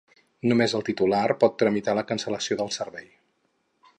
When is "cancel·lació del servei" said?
2.13-3.09